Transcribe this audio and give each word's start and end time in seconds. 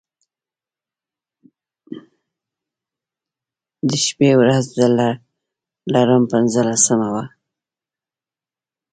د 3.87 3.89
شبې 4.03 4.29
و 4.35 4.39
رځ 4.47 4.65
د 4.77 4.79
لړم 5.93 6.21
پنځلسمه 6.31 7.07
وه. 7.13 7.25